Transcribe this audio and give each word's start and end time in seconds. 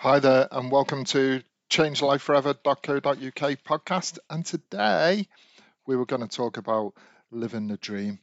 Hi 0.00 0.20
there, 0.20 0.46
and 0.52 0.70
welcome 0.70 1.04
to 1.06 1.42
changelifeforever.co.uk 1.70 3.64
podcast. 3.64 4.18
And 4.30 4.46
today 4.46 5.26
we 5.88 5.96
were 5.96 6.06
going 6.06 6.22
to 6.22 6.28
talk 6.28 6.56
about 6.56 6.94
living 7.32 7.66
the 7.66 7.78
dream, 7.78 8.20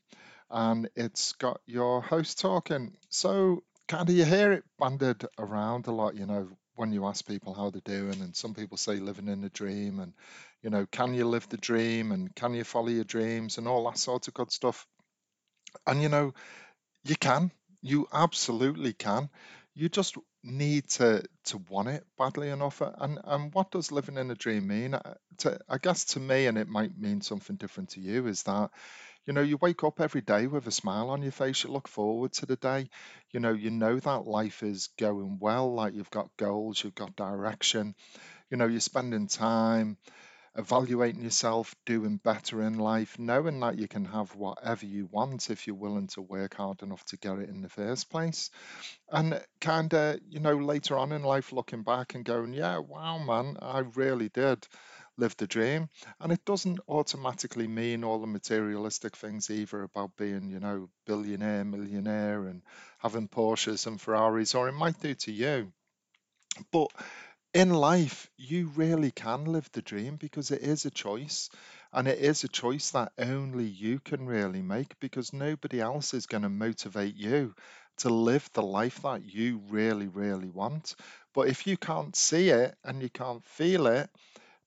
and 0.49 0.89
it's 0.96 1.33
got 1.33 1.59
your 1.65 2.01
host 2.01 2.39
talking. 2.39 2.96
So, 3.09 3.61
kind 3.89 4.07
of, 4.07 4.15
you 4.15 4.23
hear 4.23 4.53
it 4.53 4.63
banded 4.79 5.25
around 5.38 5.88
a 5.88 5.91
lot, 5.91 6.15
you 6.15 6.25
know, 6.25 6.47
when 6.76 6.94
you 6.94 7.06
ask 7.06 7.28
people 7.28 7.53
how 7.53 7.72
they're 7.72 7.81
doing, 7.83 8.21
and 8.21 8.33
some 8.33 8.53
people 8.53 8.78
say 8.78 8.96
living 8.96 9.28
in 9.28 9.42
the 9.42 9.49
dream, 9.49 9.99
and 9.99 10.13
you 10.63 10.69
know, 10.69 10.85
can 10.85 11.13
you 11.13 11.28
live 11.28 11.49
the 11.49 11.57
dream, 11.57 12.13
and 12.13 12.33
can 12.35 12.53
you 12.53 12.63
follow 12.63 12.87
your 12.87 13.03
dreams, 13.03 13.57
and 13.57 13.67
all 13.67 13.83
that 13.89 13.97
sort 13.97 14.29
of 14.29 14.33
good 14.33 14.53
stuff. 14.53 14.87
And 15.85 16.02
you 16.02 16.07
know, 16.07 16.34
you 17.03 17.17
can, 17.17 17.52
you 17.81 18.07
absolutely 18.13 18.94
can. 18.94 19.30
You 19.76 19.89
just 19.89 20.16
need 20.44 20.88
to 20.91 21.23
to 21.45 21.58
want 21.70 21.89
it 21.89 22.03
badly 22.17 22.49
enough. 22.49 22.81
And 22.81 23.20
and 23.23 23.54
what 23.54 23.70
does 23.72 23.91
living 23.91 24.17
in 24.17 24.31
a 24.31 24.36
dream 24.36 24.67
mean? 24.67 24.98
To, 25.40 25.59
I 25.70 25.77
guess 25.77 26.05
to 26.13 26.20
me, 26.20 26.48
and 26.48 26.58
it 26.58 26.67
might 26.67 26.98
mean 26.98 27.22
something 27.22 27.58
different 27.58 27.90
to 27.91 28.00
you, 28.00 28.26
is 28.27 28.44
that 28.44 28.72
you 29.26 29.34
know 29.34 29.41
you 29.41 29.58
wake 29.58 29.84
up 29.84 30.02
every 30.02 30.22
day 30.22 30.48
with 30.48 30.67
a 30.67 30.72
smile 30.72 31.09
on 31.09 31.23
your 31.23 31.31
face. 31.34 31.64
You 31.64 31.72
look 31.72 31.88
forward 31.90 32.34
to 32.34 32.45
the 32.48 32.55
day. 32.58 32.90
You 33.31 33.40
know 33.41 33.53
you 33.53 33.72
know 33.72 34.00
that 34.00 34.27
life 34.27 34.64
is 34.64 34.90
going 35.00 35.40
well. 35.40 35.73
Like 35.73 35.94
you've 35.95 36.12
got 36.12 36.36
goals, 36.38 36.84
you've 36.84 36.95
got 36.95 37.16
direction. 37.16 37.95
You 38.52 38.58
know 38.58 38.67
you're 38.67 38.80
spending 38.81 39.28
time 39.28 39.98
evaluating 40.58 41.23
yourself, 41.23 41.76
doing 41.86 42.18
better 42.18 42.62
in 42.62 42.77
life, 42.77 43.20
knowing 43.20 43.59
that 43.59 43.77
you 43.77 43.88
can 43.88 44.05
have 44.05 44.36
whatever 44.36 44.86
you 44.86 45.08
want 45.12 45.50
if 45.50 45.68
you're 45.68 45.76
willing 45.76 46.08
to 46.08 46.22
work 46.22 46.55
hard 46.55 46.81
enough 46.81 47.04
to 47.05 47.18
get 47.18 47.40
it 47.40 47.50
in 47.50 47.62
the 47.62 47.70
first 47.70 48.09
place. 48.09 48.50
And 49.12 49.41
kind 49.59 49.94
of, 49.94 50.20
you 50.30 50.40
know, 50.40 50.55
later 50.55 50.98
on 50.98 51.12
in 51.12 51.23
life, 51.23 51.52
looking 51.52 51.84
back 51.84 52.16
and 52.16 52.23
going, 52.23 52.54
yeah, 52.54 52.78
wow, 52.78 53.18
man, 53.18 53.58
I 53.62 53.80
really 53.80 54.30
did 54.30 54.66
live 55.17 55.36
the 55.38 55.48
dream. 55.48 55.89
And 56.20 56.31
it 56.31 56.44
doesn't 56.45 56.80
automatically 56.88 57.67
mean 57.67 58.03
all 58.03 58.20
the 58.20 58.28
materialistic 58.28 59.16
things 59.16 59.50
either 59.50 59.83
about 59.83 60.16
being, 60.17 60.50
you 60.50 60.59
know, 60.59 60.89
billionaire, 61.06 61.64
millionaire, 61.66 62.48
and 62.48 62.61
having 63.00 63.28
Porsches 63.28 63.88
and 63.88 64.00
Ferraris, 64.00 64.56
or 64.56 64.67
it 64.67 64.73
might 64.73 65.00
do 65.02 65.14
to 65.16 65.31
you. 65.31 65.72
But 66.72 66.88
in 67.56 67.70
life, 67.70 68.30
you 68.38 68.67
really 68.75 69.11
can 69.11 69.45
live 69.45 69.70
the 69.72 69.81
dream 69.81 70.17
because 70.17 70.52
it 70.52 70.61
is 70.61 70.86
a 70.86 70.92
choice. 70.92 71.50
And 71.94 72.06
it 72.06 72.20
is 72.20 72.44
a 72.44 72.50
choice 72.50 72.92
that 72.92 73.14
only 73.17 73.64
you 73.64 74.00
can 74.00 74.25
really 74.25 74.61
make 74.61 75.00
because 75.00 75.31
nobody 75.31 75.80
else 75.80 76.14
is 76.14 76.26
going 76.26 76.44
to 76.44 76.50
motivate 76.50 77.16
you 77.16 77.56
to 78.00 78.09
live 78.09 78.50
the 78.53 78.61
life 78.61 79.02
that 79.03 79.23
you 79.23 79.61
really, 79.70 80.09
really 80.09 80.50
want. 80.50 80.95
But 81.33 81.48
if 81.48 81.66
you 81.66 81.78
can't 81.78 82.14
see 82.14 82.50
it 82.50 82.76
and 82.83 83.02
you 83.02 83.09
can't 83.09 83.45
feel 83.45 83.88
it, 83.88 84.09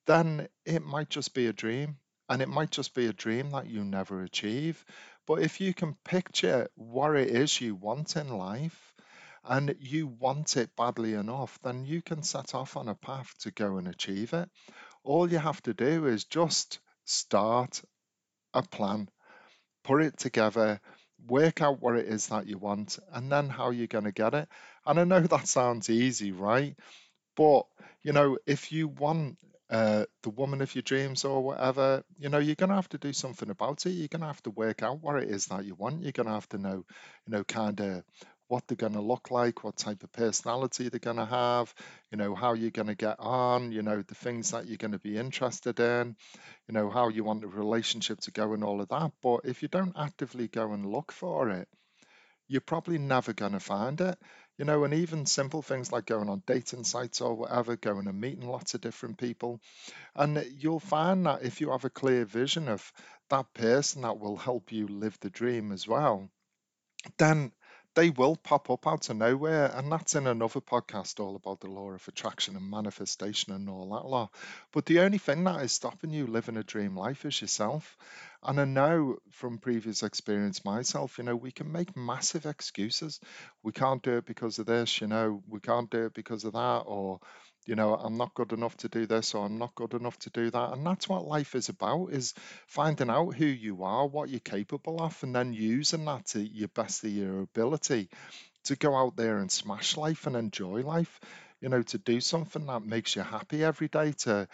then 0.06 0.48
it 0.64 0.82
might 0.82 1.10
just 1.10 1.34
be 1.34 1.46
a 1.48 1.52
dream. 1.52 1.98
And 2.30 2.40
it 2.40 2.48
might 2.48 2.70
just 2.70 2.94
be 2.94 3.06
a 3.06 3.12
dream 3.12 3.50
that 3.50 3.68
you 3.68 3.84
never 3.84 4.22
achieve. 4.22 4.82
But 5.26 5.42
if 5.42 5.60
you 5.60 5.74
can 5.74 5.94
picture 6.06 6.68
what 6.74 7.16
it 7.16 7.28
is 7.28 7.60
you 7.60 7.74
want 7.74 8.16
in 8.16 8.28
life, 8.30 8.87
and 9.48 9.74
you 9.80 10.06
want 10.06 10.56
it 10.56 10.76
badly 10.76 11.14
enough, 11.14 11.58
then 11.62 11.84
you 11.84 12.02
can 12.02 12.22
set 12.22 12.54
off 12.54 12.76
on 12.76 12.88
a 12.88 12.94
path 12.94 13.34
to 13.40 13.50
go 13.50 13.78
and 13.78 13.88
achieve 13.88 14.34
it. 14.34 14.48
All 15.04 15.30
you 15.30 15.38
have 15.38 15.62
to 15.62 15.74
do 15.74 16.06
is 16.06 16.24
just 16.24 16.80
start 17.06 17.82
a 18.52 18.62
plan, 18.62 19.08
put 19.84 20.02
it 20.02 20.18
together, 20.18 20.80
work 21.26 21.62
out 21.62 21.80
what 21.80 21.96
it 21.96 22.06
is 22.06 22.28
that 22.28 22.46
you 22.46 22.58
want, 22.58 22.98
and 23.12 23.32
then 23.32 23.48
how 23.48 23.70
you're 23.70 23.86
going 23.86 24.04
to 24.04 24.12
get 24.12 24.34
it. 24.34 24.48
And 24.86 25.00
I 25.00 25.04
know 25.04 25.20
that 25.22 25.48
sounds 25.48 25.88
easy, 25.88 26.32
right? 26.32 26.76
But, 27.36 27.62
you 28.02 28.12
know, 28.12 28.38
if 28.46 28.70
you 28.70 28.88
want 28.88 29.38
uh, 29.70 30.06
the 30.22 30.30
woman 30.30 30.60
of 30.60 30.74
your 30.74 30.82
dreams 30.82 31.24
or 31.24 31.42
whatever, 31.42 32.02
you 32.18 32.28
know, 32.28 32.38
you're 32.38 32.54
going 32.54 32.70
to 32.70 32.76
have 32.76 32.88
to 32.90 32.98
do 32.98 33.12
something 33.12 33.50
about 33.50 33.86
it. 33.86 33.90
You're 33.90 34.08
going 34.08 34.22
to 34.22 34.26
have 34.26 34.42
to 34.42 34.50
work 34.50 34.82
out 34.82 35.02
what 35.02 35.22
it 35.22 35.30
is 35.30 35.46
that 35.46 35.64
you 35.64 35.74
want. 35.74 36.02
You're 36.02 36.12
going 36.12 36.26
to 36.26 36.32
have 36.32 36.48
to 36.50 36.58
know, 36.58 36.84
you 37.26 37.32
know, 37.32 37.44
kind 37.44 37.80
of 37.80 38.02
what 38.48 38.66
they're 38.66 38.76
going 38.76 38.94
to 38.94 39.00
look 39.00 39.30
like, 39.30 39.62
what 39.62 39.76
type 39.76 40.02
of 40.02 40.12
personality 40.12 40.88
they're 40.88 40.98
going 40.98 41.16
to 41.16 41.24
have, 41.24 41.72
you 42.10 42.18
know, 42.18 42.34
how 42.34 42.54
you're 42.54 42.70
going 42.70 42.88
to 42.88 42.94
get 42.94 43.16
on, 43.18 43.72
you 43.72 43.82
know, 43.82 44.02
the 44.02 44.14
things 44.14 44.50
that 44.50 44.66
you're 44.66 44.78
going 44.78 44.92
to 44.92 44.98
be 44.98 45.16
interested 45.16 45.78
in, 45.78 46.16
you 46.66 46.74
know, 46.74 46.90
how 46.90 47.08
you 47.08 47.24
want 47.24 47.42
the 47.42 47.46
relationship 47.46 48.18
to 48.20 48.30
go 48.30 48.54
and 48.54 48.64
all 48.64 48.80
of 48.80 48.88
that. 48.88 49.12
But 49.22 49.40
if 49.44 49.62
you 49.62 49.68
don't 49.68 49.96
actively 49.96 50.48
go 50.48 50.72
and 50.72 50.86
look 50.86 51.12
for 51.12 51.50
it, 51.50 51.68
you're 52.48 52.62
probably 52.62 52.98
never 52.98 53.34
going 53.34 53.52
to 53.52 53.60
find 53.60 54.00
it. 54.00 54.18
You 54.56 54.64
know, 54.64 54.82
and 54.82 54.92
even 54.92 55.24
simple 55.24 55.62
things 55.62 55.92
like 55.92 56.06
going 56.06 56.28
on 56.28 56.42
dating 56.44 56.82
sites 56.82 57.20
or 57.20 57.34
whatever, 57.34 57.76
going 57.76 58.08
and 58.08 58.20
meeting 58.20 58.48
lots 58.48 58.74
of 58.74 58.80
different 58.80 59.18
people. 59.18 59.60
And 60.16 60.44
you'll 60.58 60.80
find 60.80 61.26
that 61.26 61.44
if 61.44 61.60
you 61.60 61.70
have 61.70 61.84
a 61.84 61.90
clear 61.90 62.24
vision 62.24 62.66
of 62.66 62.92
that 63.30 63.54
person 63.54 64.02
that 64.02 64.18
will 64.18 64.36
help 64.36 64.72
you 64.72 64.88
live 64.88 65.16
the 65.20 65.30
dream 65.30 65.70
as 65.70 65.86
well, 65.86 66.28
then 67.18 67.52
they 67.98 68.10
will 68.10 68.36
pop 68.36 68.70
up 68.70 68.86
out 68.86 69.10
of 69.10 69.16
nowhere. 69.16 69.72
And 69.74 69.90
that's 69.90 70.14
in 70.14 70.28
another 70.28 70.60
podcast 70.60 71.18
all 71.18 71.34
about 71.34 71.58
the 71.58 71.66
law 71.66 71.90
of 71.90 72.06
attraction 72.06 72.54
and 72.54 72.70
manifestation 72.70 73.52
and 73.52 73.68
all 73.68 73.90
that 73.90 74.08
law. 74.08 74.30
But 74.72 74.86
the 74.86 75.00
only 75.00 75.18
thing 75.18 75.42
that 75.44 75.62
is 75.64 75.72
stopping 75.72 76.10
you 76.10 76.28
living 76.28 76.56
a 76.56 76.62
dream 76.62 76.96
life 76.96 77.24
is 77.24 77.40
yourself. 77.40 77.96
And 78.44 78.60
I 78.60 78.66
know 78.66 79.18
from 79.32 79.58
previous 79.58 80.04
experience 80.04 80.64
myself, 80.64 81.18
you 81.18 81.24
know, 81.24 81.34
we 81.34 81.50
can 81.50 81.72
make 81.72 81.96
massive 81.96 82.46
excuses. 82.46 83.18
We 83.64 83.72
can't 83.72 84.00
do 84.00 84.18
it 84.18 84.26
because 84.26 84.60
of 84.60 84.66
this, 84.66 85.00
you 85.00 85.08
know, 85.08 85.42
we 85.48 85.58
can't 85.58 85.90
do 85.90 86.06
it 86.06 86.14
because 86.14 86.44
of 86.44 86.52
that, 86.52 86.82
or 86.86 87.18
you 87.68 87.74
know 87.76 87.94
i'm 87.94 88.16
not 88.16 88.34
good 88.34 88.52
enough 88.54 88.76
to 88.78 88.88
do 88.88 89.06
this 89.06 89.34
or 89.34 89.44
i'm 89.44 89.58
not 89.58 89.74
good 89.74 89.92
enough 89.92 90.18
to 90.18 90.30
do 90.30 90.50
that. 90.50 90.72
And 90.72 90.86
that's 90.86 91.08
what 91.08 91.26
life 91.26 91.54
is 91.54 91.68
about 91.68 92.08
is 92.12 92.32
finding 92.66 93.10
out 93.10 93.34
who 93.34 93.44
you 93.44 93.84
are 93.84 94.06
what 94.06 94.30
you're 94.30 94.40
capable 94.40 95.02
of 95.02 95.22
and 95.22 95.34
then 95.34 95.52
using 95.52 96.06
that 96.06 96.26
to 96.28 96.40
your 96.40 96.68
best 96.68 97.04
of 97.04 97.10
your 97.10 97.42
ability 97.42 98.08
to 98.64 98.76
go 98.76 98.96
out 98.96 99.16
there 99.16 99.38
and 99.38 99.52
smash 99.52 99.96
life 99.96 100.26
and 100.26 100.36
enjoy 100.36 100.82
life. 100.82 101.20
You 101.60 101.68
know 101.68 101.82
to 101.82 101.98
do 101.98 102.20
something 102.20 102.66
that 102.66 102.84
makes 102.84 103.16
you 103.16 103.22
happy 103.22 103.64
every 103.64 103.88
day 103.88 104.12
to 104.24 104.48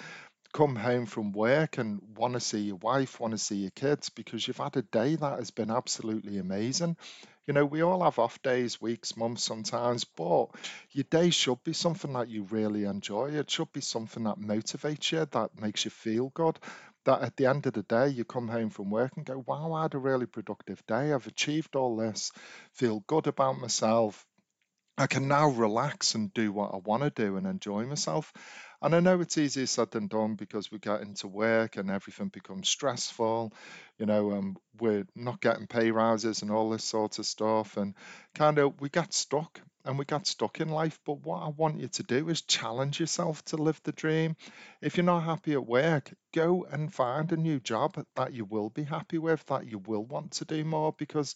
come 0.54 0.76
home 0.76 1.04
from 1.04 1.32
work 1.32 1.78
and 1.78 2.00
want 2.16 2.34
to 2.34 2.40
see 2.40 2.60
your 2.60 2.76
wife, 2.76 3.18
want 3.18 3.32
to 3.32 3.38
see 3.38 3.56
your 3.56 3.72
kids 3.72 4.08
because 4.08 4.46
you've 4.46 4.56
had 4.56 4.76
a 4.76 4.82
day 4.82 5.16
that 5.16 5.38
has 5.40 5.50
been 5.50 5.70
absolutely 5.70 6.38
amazing. 6.38 6.96
You 7.44 7.54
know, 7.54 7.66
we 7.66 7.82
all 7.82 8.04
have 8.04 8.20
off 8.20 8.40
days, 8.40 8.80
weeks, 8.80 9.16
months 9.16 9.42
sometimes, 9.42 10.04
but 10.04 10.46
your 10.92 11.04
day 11.10 11.30
should 11.30 11.62
be 11.64 11.72
something 11.72 12.12
that 12.12 12.28
you 12.28 12.44
really 12.44 12.84
enjoy. 12.84 13.32
It 13.32 13.50
should 13.50 13.72
be 13.72 13.80
something 13.80 14.22
that 14.22 14.38
motivates 14.38 15.10
you, 15.10 15.26
that 15.32 15.60
makes 15.60 15.84
you 15.84 15.90
feel 15.90 16.30
good. 16.32 16.58
That 17.04 17.20
at 17.20 17.36
the 17.36 17.46
end 17.46 17.66
of 17.66 17.74
the 17.74 17.82
day, 17.82 18.08
you 18.08 18.24
come 18.24 18.48
home 18.48 18.70
from 18.70 18.90
work 18.90 19.12
and 19.16 19.26
go, 19.26 19.44
wow, 19.46 19.72
I 19.72 19.82
had 19.82 19.94
a 19.94 19.98
really 19.98 20.24
productive 20.24 20.86
day. 20.86 21.12
I've 21.12 21.26
achieved 21.26 21.74
all 21.74 21.96
this, 21.96 22.32
feel 22.72 23.04
good 23.06 23.26
about 23.26 23.60
myself, 23.60 24.24
I 24.96 25.06
can 25.06 25.26
now 25.26 25.48
relax 25.48 26.14
and 26.14 26.32
do 26.32 26.52
what 26.52 26.72
I 26.72 26.76
want 26.76 27.02
to 27.02 27.10
do 27.10 27.36
and 27.36 27.46
enjoy 27.46 27.84
myself. 27.84 28.32
And 28.80 28.94
I 28.94 29.00
know 29.00 29.20
it's 29.20 29.38
easier 29.38 29.66
said 29.66 29.90
than 29.90 30.08
done 30.08 30.34
because 30.34 30.70
we 30.70 30.78
get 30.78 31.00
into 31.00 31.26
work 31.26 31.76
and 31.76 31.90
everything 31.90 32.28
becomes 32.28 32.68
stressful. 32.68 33.52
You 33.98 34.06
know, 34.06 34.32
um, 34.32 34.56
we're 34.78 35.06
not 35.16 35.40
getting 35.40 35.66
pay 35.66 35.90
rises 35.90 36.42
and 36.42 36.50
all 36.50 36.70
this 36.70 36.84
sort 36.84 37.18
of 37.18 37.26
stuff. 37.26 37.76
And 37.76 37.94
kind 38.34 38.58
of 38.58 38.80
we 38.80 38.88
get 38.88 39.12
stuck 39.14 39.60
and 39.84 39.98
we 39.98 40.04
get 40.04 40.26
stuck 40.26 40.60
in 40.60 40.68
life. 40.68 40.98
But 41.04 41.24
what 41.24 41.42
I 41.42 41.48
want 41.48 41.80
you 41.80 41.88
to 41.88 42.02
do 42.02 42.28
is 42.28 42.42
challenge 42.42 43.00
yourself 43.00 43.44
to 43.46 43.56
live 43.56 43.80
the 43.84 43.92
dream. 43.92 44.36
If 44.80 44.96
you're 44.96 45.04
not 45.04 45.24
happy 45.24 45.52
at 45.52 45.66
work, 45.66 46.12
go 46.32 46.64
and 46.70 46.92
find 46.92 47.30
a 47.32 47.36
new 47.36 47.60
job 47.60 48.04
that 48.16 48.32
you 48.32 48.44
will 48.44 48.70
be 48.70 48.84
happy 48.84 49.18
with, 49.18 49.44
that 49.46 49.66
you 49.66 49.78
will 49.78 50.04
want 50.04 50.32
to 50.32 50.44
do 50.44 50.64
more 50.64 50.92
because 50.96 51.34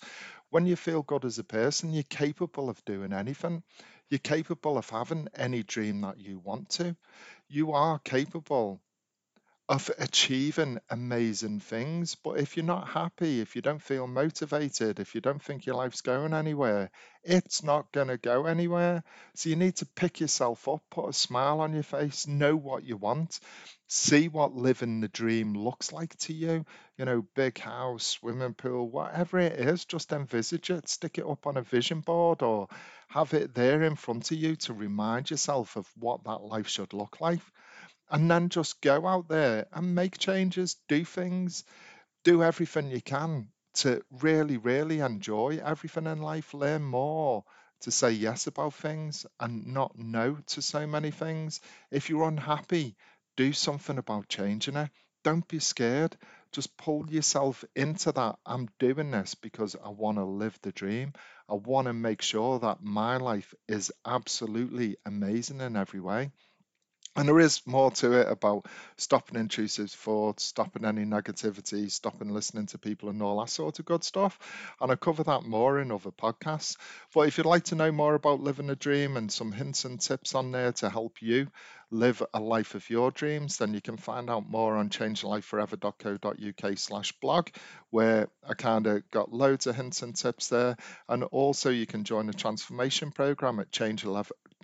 when 0.50 0.66
you 0.66 0.76
feel 0.76 1.02
good 1.02 1.24
as 1.24 1.38
a 1.38 1.44
person, 1.44 1.92
you're 1.92 2.02
capable 2.04 2.70
of 2.70 2.84
doing 2.84 3.12
anything. 3.12 3.62
You're 4.08 4.18
capable 4.18 4.78
of 4.78 4.88
having 4.88 5.28
any 5.36 5.62
dream 5.62 6.00
that 6.00 6.18
you 6.18 6.38
want 6.38 6.70
to. 6.70 6.96
You 7.48 7.72
are 7.72 7.98
capable 7.98 8.80
of 9.68 9.90
achieving 9.98 10.78
amazing 10.88 11.60
things. 11.60 12.14
But 12.14 12.38
if 12.38 12.56
you're 12.56 12.64
not 12.64 12.88
happy, 12.88 13.40
if 13.40 13.54
you 13.54 13.60
don't 13.60 13.82
feel 13.82 14.06
motivated, 14.06 14.98
if 14.98 15.14
you 15.14 15.20
don't 15.20 15.42
think 15.42 15.66
your 15.66 15.76
life's 15.76 16.00
going 16.00 16.32
anywhere, 16.32 16.90
it's 17.22 17.62
not 17.62 17.92
going 17.92 18.08
to 18.08 18.16
go 18.16 18.46
anywhere. 18.46 19.04
So 19.34 19.50
you 19.50 19.56
need 19.56 19.76
to 19.76 19.86
pick 19.86 20.20
yourself 20.20 20.66
up, 20.68 20.82
put 20.90 21.10
a 21.10 21.12
smile 21.12 21.60
on 21.60 21.74
your 21.74 21.82
face, 21.82 22.26
know 22.26 22.56
what 22.56 22.84
you 22.84 22.96
want, 22.96 23.40
see 23.88 24.28
what 24.28 24.56
living 24.56 25.00
the 25.02 25.08
dream 25.08 25.52
looks 25.52 25.92
like 25.92 26.16
to 26.20 26.32
you. 26.32 26.64
You 26.96 27.04
know, 27.04 27.26
big 27.34 27.58
house, 27.58 28.06
swimming 28.06 28.54
pool, 28.54 28.88
whatever 28.88 29.38
it 29.38 29.52
is, 29.52 29.84
just 29.84 30.12
envisage 30.12 30.70
it, 30.70 30.88
stick 30.88 31.18
it 31.18 31.26
up 31.26 31.46
on 31.46 31.58
a 31.58 31.62
vision 31.62 32.00
board 32.00 32.42
or 32.42 32.68
have 33.08 33.34
it 33.34 33.54
there 33.54 33.82
in 33.82 33.96
front 33.96 34.30
of 34.30 34.38
you 34.38 34.56
to 34.56 34.72
remind 34.72 35.30
yourself 35.30 35.76
of 35.76 35.86
what 35.98 36.24
that 36.24 36.42
life 36.42 36.68
should 36.68 36.94
look 36.94 37.20
like 37.20 37.40
and 38.10 38.30
then 38.30 38.48
just 38.48 38.80
go 38.80 39.06
out 39.06 39.28
there 39.28 39.66
and 39.72 39.94
make 39.94 40.18
changes, 40.18 40.76
do 40.88 41.04
things, 41.04 41.64
do 42.24 42.42
everything 42.42 42.90
you 42.90 43.00
can 43.00 43.48
to 43.74 44.02
really, 44.20 44.56
really 44.56 45.00
enjoy 45.00 45.60
everything 45.64 46.06
in 46.06 46.20
life, 46.20 46.54
learn 46.54 46.82
more, 46.82 47.44
to 47.80 47.90
say 47.90 48.10
yes 48.12 48.46
about 48.46 48.74
things 48.74 49.26
and 49.40 49.66
not 49.66 49.98
no 49.98 50.36
to 50.46 50.62
so 50.62 50.86
many 50.86 51.10
things. 51.10 51.60
If 51.90 52.08
you're 52.08 52.28
unhappy, 52.28 52.96
do 53.36 53.52
something 53.52 53.98
about 53.98 54.28
changing 54.28 54.76
it. 54.76 54.90
Don't 55.24 55.46
be 55.48 55.58
scared. 55.58 56.16
Just 56.52 56.76
pull 56.76 57.08
yourself 57.10 57.64
into 57.74 58.12
that. 58.12 58.38
I'm 58.46 58.68
doing 58.78 59.10
this 59.10 59.34
because 59.34 59.76
I 59.84 59.88
want 59.90 60.18
to 60.18 60.24
live 60.24 60.58
the 60.62 60.72
dream. 60.72 61.12
I 61.48 61.54
want 61.54 61.86
to 61.86 61.92
make 61.92 62.22
sure 62.22 62.58
that 62.60 62.82
my 62.82 63.16
life 63.16 63.54
is 63.68 63.92
absolutely 64.04 64.96
amazing 65.06 65.60
in 65.60 65.76
every 65.76 66.00
way. 66.00 66.30
And 67.18 67.28
there 67.28 67.40
is 67.40 67.66
more 67.66 67.90
to 67.90 68.12
it 68.12 68.28
about 68.30 68.66
stopping 68.96 69.40
intrusive 69.40 69.90
thoughts, 69.90 70.44
stopping 70.44 70.84
any 70.84 71.04
negativity, 71.04 71.90
stopping 71.90 72.28
listening 72.28 72.66
to 72.66 72.78
people, 72.78 73.08
and 73.08 73.20
all 73.20 73.40
that 73.40 73.50
sort 73.50 73.80
of 73.80 73.86
good 73.86 74.04
stuff. 74.04 74.38
And 74.80 74.92
I 74.92 74.94
cover 74.94 75.24
that 75.24 75.42
more 75.42 75.80
in 75.80 75.90
other 75.90 76.12
podcasts. 76.12 76.76
But 77.12 77.26
if 77.26 77.36
you'd 77.36 77.44
like 77.44 77.64
to 77.64 77.74
know 77.74 77.90
more 77.90 78.14
about 78.14 78.38
living 78.38 78.70
a 78.70 78.76
dream 78.76 79.16
and 79.16 79.32
some 79.32 79.50
hints 79.50 79.84
and 79.84 80.00
tips 80.00 80.36
on 80.36 80.52
there 80.52 80.70
to 80.74 80.88
help 80.88 81.20
you 81.20 81.48
live 81.90 82.22
a 82.32 82.38
life 82.38 82.76
of 82.76 82.88
your 82.88 83.10
dreams, 83.10 83.56
then 83.56 83.74
you 83.74 83.80
can 83.80 83.96
find 83.96 84.30
out 84.30 84.48
more 84.48 84.76
on 84.76 84.88
changelifeforever.co.uk 84.88 86.78
slash 86.78 87.10
blog, 87.20 87.48
where 87.90 88.28
I 88.48 88.54
kind 88.54 88.86
of 88.86 89.10
got 89.10 89.32
loads 89.32 89.66
of 89.66 89.74
hints 89.74 90.02
and 90.02 90.14
tips 90.14 90.50
there. 90.50 90.76
And 91.08 91.24
also 91.24 91.70
you 91.70 91.86
can 91.86 92.04
join 92.04 92.26
the 92.26 92.32
transformation 92.32 93.10
program 93.10 93.58
at 93.58 93.72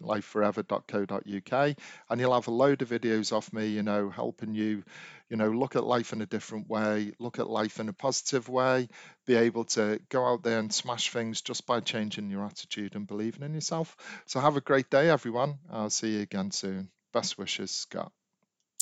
changelifeforever.co.uk 0.01 1.77
and 2.11 2.21
you'll 2.21 2.35
have 2.35 2.49
a 2.49 2.53
load 2.53 2.83
of 2.83 2.89
videos 2.89 3.33
off 3.33 3.53
me, 3.53 3.69
you 3.69 3.83
know, 3.83 4.11
helping 4.11 4.55
you, 4.55 4.83
you 5.29 5.37
know, 5.37 5.51
look 5.51 5.77
at 5.77 5.85
life 5.85 6.13
in 6.13 6.23
a 6.23 6.27
different 6.27 6.69
way, 6.69 7.13
look 7.19 7.39
at 7.39 7.49
life 7.49 7.81
in 7.81 7.89
a 7.89 7.93
positive 7.93 8.49
way, 8.49 8.89
be 9.27 9.35
able 9.35 9.65
to 9.65 10.01
go 10.09 10.25
out 10.25 10.43
there 10.43 10.59
and 10.59 10.73
smash 10.73 11.11
things 11.11 11.43
just 11.43 11.67
by 11.67 11.81
changing 11.81 12.31
your 12.31 12.45
attitude 12.45 12.95
and 12.95 13.07
believing 13.07 13.43
in 13.43 13.55
yourself. 13.55 13.97
So 14.27 14.41
have 14.41 14.57
a 14.57 14.61
great 14.61 14.91
day, 14.91 15.11
everyone. 15.11 15.59
I'll 15.71 15.91
see 15.91 16.17
you 16.17 16.21
again 16.23 16.51
soon. 16.51 16.91
Best 17.13 17.39
wishes, 17.39 17.71
Scott. 17.71 18.13